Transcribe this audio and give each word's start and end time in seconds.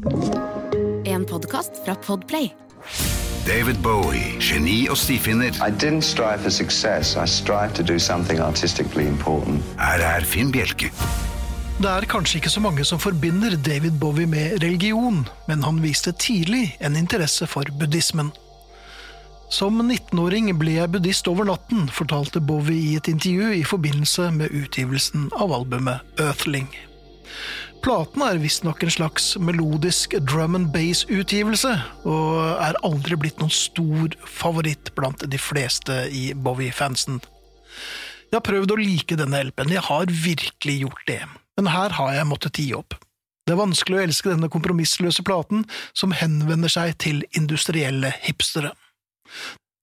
En 0.00 1.24
podkast 1.28 1.70
fra 1.84 1.94
Podplay. 1.94 2.48
David 3.46 3.82
Bowie, 3.82 4.38
geni 4.40 4.86
og 4.88 4.96
stifinner. 4.96 5.52
I 5.60 5.68
didn't 5.70 6.06
strive 6.08 6.40
for 6.40 6.50
success. 6.50 7.16
I 7.16 7.26
strived 7.28 7.74
to 7.76 7.82
do 7.82 7.98
something 7.98 8.40
artistically 8.40 9.06
important. 9.08 9.60
Her 9.76 10.00
er 10.00 10.24
Finn 10.24 10.52
Bjelke. 10.52 10.88
Det 11.80 11.90
er 11.90 12.08
kanskje 12.08 12.40
ikke 12.40 12.52
så 12.52 12.64
mange 12.64 12.84
som 12.84 13.00
forbinder 13.00 13.58
David 13.60 14.00
Bowie 14.00 14.26
med 14.26 14.62
religion, 14.64 15.26
men 15.48 15.62
han 15.62 15.82
viste 15.84 16.12
tidlig 16.12 16.78
en 16.80 16.96
interesse 16.96 17.46
for 17.46 17.68
buddhismen. 17.80 18.32
Som 19.52 19.82
19-åring 19.82 20.54
ble 20.56 20.78
jeg 20.78 20.92
buddhist 20.94 21.28
over 21.28 21.44
natten, 21.44 21.90
fortalte 21.92 22.40
Bowie 22.40 22.92
i 22.92 22.96
et 22.96 23.08
intervju 23.08 23.52
i 23.52 23.64
forbindelse 23.68 24.30
med 24.32 24.54
utgivelsen 24.64 25.28
av 25.36 25.52
albumet 25.52 26.00
Earthling. 26.16 26.70
Platen 27.80 28.20
er 28.20 28.36
visstnok 28.36 28.82
en 28.84 28.92
slags 28.92 29.30
melodisk 29.40 30.12
drum 30.28 30.58
and 30.58 30.68
bass-utgivelse, 30.74 31.70
og 32.04 32.34
er 32.60 32.76
aldri 32.84 33.16
blitt 33.16 33.40
noen 33.40 33.52
stor 33.54 34.12
favoritt 34.28 34.90
blant 34.98 35.24
de 35.24 35.40
fleste 35.40 35.96
i 36.12 36.30
Bowie-fansen. 36.36 37.22
Jeg 38.28 38.36
har 38.36 38.44
prøvd 38.44 38.74
å 38.74 38.78
like 38.82 39.16
denne 39.16 39.40
LP-en, 39.48 39.72
jeg 39.72 39.86
har 39.88 40.12
virkelig 40.12 40.76
gjort 40.82 41.06
det, 41.08 41.22
men 41.56 41.72
her 41.72 41.96
har 41.96 42.18
jeg 42.18 42.28
måttet 42.28 42.60
gi 42.60 42.68
opp. 42.76 42.98
Det 43.48 43.56
er 43.56 43.62
vanskelig 43.62 43.96
å 43.96 44.04
elske 44.04 44.34
denne 44.34 44.52
kompromissløse 44.52 45.24
platen, 45.24 45.64
som 45.96 46.12
henvender 46.12 46.70
seg 46.70 46.98
til 47.00 47.24
industrielle 47.32 48.12
hipstere. 48.26 48.74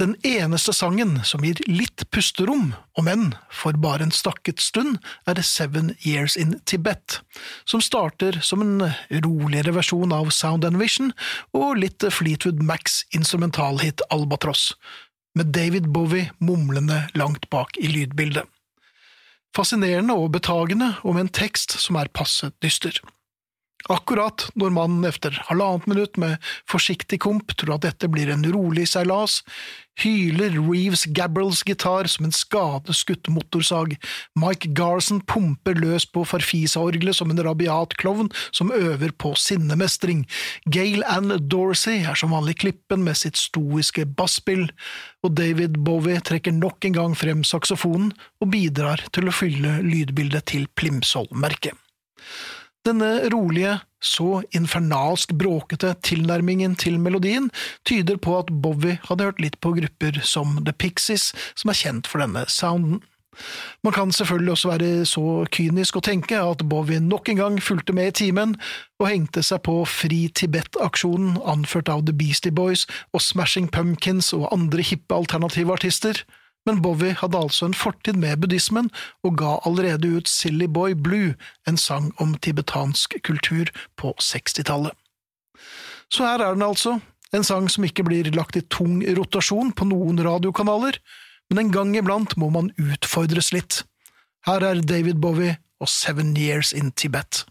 Den 0.00 0.14
eneste 0.24 0.72
sangen 0.72 1.18
som 1.28 1.42
gir 1.44 1.58
litt 1.68 2.06
pusterom, 2.08 2.70
om 2.96 3.08
enn 3.10 3.26
for 3.52 3.76
bare 3.76 4.06
en 4.06 4.14
stakket 4.16 4.62
stund, 4.64 4.96
er 5.28 5.42
Seven 5.44 5.90
Years 6.00 6.38
in 6.40 6.54
Tibet, 6.64 7.18
som 7.68 7.84
starter 7.84 8.38
som 8.40 8.64
en 8.64 8.86
roligere 9.26 9.74
versjon 9.76 10.16
av 10.16 10.32
Sound 10.32 10.64
and 10.64 10.80
Vision 10.80 11.12
og 11.52 11.82
litt 11.82 12.06
Fleetwood 12.16 12.64
Macs 12.64 13.02
instrumentalhit 13.12 14.00
Albatross, 14.08 14.70
med 15.36 15.52
David 15.52 15.92
Bowie 15.92 16.32
mumlende 16.40 17.02
langt 17.12 17.50
bak 17.52 17.76
i 17.76 17.92
lydbildet. 17.92 18.48
Fascinerende 19.52 20.16
og 20.16 20.32
betagende, 20.32 20.94
og 21.04 21.18
med 21.18 21.26
en 21.26 21.34
tekst 21.44 21.76
som 21.76 22.00
er 22.00 22.08
passe 22.08 22.54
dyster. 22.64 23.02
Akkurat 23.88 24.44
når 24.60 24.72
mannen 24.76 25.04
efter 25.08 25.34
halvannet 25.48 25.86
minutt 25.88 26.18
med 26.20 26.36
forsiktig 26.68 27.20
komp 27.24 27.54
tror 27.56 27.78
at 27.78 27.86
dette 27.86 28.10
blir 28.12 28.28
en 28.32 28.44
rolig 28.52 28.84
seilas, 28.90 29.40
hyler 30.02 30.56
Reeves 30.56 31.04
Gabrels 31.16 31.62
gitar 31.66 32.08
som 32.10 32.26
en 32.26 32.34
skadeskutt 32.34 33.28
motorsag, 33.32 33.96
Mike 34.38 34.72
Garson 34.76 35.20
pumper 35.20 35.76
løs 35.78 36.06
på 36.08 36.24
Farfisa-orgelet 36.28 37.16
som 37.18 37.32
en 37.32 37.42
rabiat 37.44 37.96
klovn 38.00 38.30
som 38.50 38.72
øver 38.74 39.12
på 39.12 39.34
sinnemestring, 39.38 40.24
Gail 40.70 41.04
Ann 41.08 41.34
Dorsey 41.50 42.04
er 42.04 42.18
som 42.18 42.34
vanlig 42.34 42.58
klippen 42.62 43.04
med 43.06 43.18
sitt 43.20 43.40
stoiske 43.40 44.06
basspill, 44.18 44.68
og 45.24 45.36
David 45.38 45.78
Bowie 45.84 46.22
trekker 46.24 46.56
nok 46.56 46.88
en 46.88 46.96
gang 46.96 47.18
frem 47.18 47.44
saksofonen 47.46 48.14
og 48.40 48.52
bidrar 48.54 49.04
til 49.14 49.28
å 49.28 49.36
fylle 49.36 49.78
lydbildet 49.84 50.50
til 50.52 50.66
Plimsoll-merket. 50.78 51.76
Denne 52.86 53.28
rolige, 53.28 53.76
så 54.00 54.42
infernalsk 54.56 55.34
bråkete 55.38 55.94
tilnærmingen 56.06 56.76
til 56.80 56.98
melodien 57.00 57.50
tyder 57.88 58.16
på 58.16 58.38
at 58.40 58.50
Bowie 58.62 58.98
hadde 59.08 59.28
hørt 59.28 59.40
litt 59.44 59.60
på 59.60 59.74
grupper 59.76 60.20
som 60.24 60.58
The 60.64 60.72
Pixies, 60.72 61.30
som 61.54 61.72
er 61.72 61.80
kjent 61.80 62.10
for 62.10 62.24
denne 62.24 62.46
sounden. 62.48 63.02
Man 63.84 63.92
kan 63.92 64.12
selvfølgelig 64.12 64.52
også 64.52 64.68
være 64.68 65.04
så 65.08 65.24
kynisk 65.54 65.96
å 65.96 66.04
tenke 66.04 66.40
at 66.42 66.64
Bowie 66.68 67.00
nok 67.00 67.30
en 67.30 67.40
gang 67.40 67.60
fulgte 67.62 67.94
med 67.96 68.10
i 68.10 68.16
timen 68.24 68.56
og 69.00 69.08
hengte 69.08 69.42
seg 69.46 69.62
på 69.64 69.78
Fri 69.88 70.26
Tibet-aksjonen 70.36 71.38
anført 71.48 71.88
av 71.92 72.04
The 72.08 72.16
Beastie 72.16 72.52
Boys 72.52 72.86
og 73.14 73.24
Smashing 73.24 73.70
Pumpkins 73.72 74.32
og 74.36 74.50
andre 74.52 74.84
hippe 74.84 75.16
alternative 75.16 75.72
artister, 75.78 76.20
men 76.66 76.82
Bowie 76.84 77.16
hadde 77.16 77.38
altså 77.38 77.68
en 77.68 77.76
fortid 77.76 78.18
med 78.20 78.40
buddhismen, 78.42 78.90
og 79.24 79.38
ga 79.40 79.56
allerede 79.66 80.10
ut 80.16 80.28
Silly 80.28 80.68
Boy 80.68 80.92
Blue, 80.92 81.34
en 81.68 81.78
sang 81.80 82.10
om 82.20 82.34
tibetansk 82.34 83.16
kultur 83.24 83.72
på 83.96 84.12
60-tallet. 84.20 84.92
Så 86.10 86.26
her 86.26 86.42
er 86.42 86.54
den 86.54 86.66
altså, 86.66 86.98
en 87.32 87.46
sang 87.46 87.68
som 87.70 87.86
ikke 87.86 88.04
blir 88.06 88.28
lagt 88.34 88.58
i 88.58 88.64
tung 88.66 89.00
rotasjon 89.16 89.72
på 89.72 89.86
noen 89.88 90.20
radiokanaler, 90.26 90.98
men 91.50 91.64
en 91.64 91.72
gang 91.74 91.94
iblant 91.98 92.36
må 92.38 92.50
man 92.54 92.72
utfordres 92.78 93.52
litt. 93.54 93.82
Her 94.46 94.64
er 94.64 94.82
David 94.82 95.20
Bowie 95.22 95.58
og 95.80 95.88
Seven 95.90 96.36
Years 96.36 96.72
in 96.76 96.92
Tibet. 96.92 97.44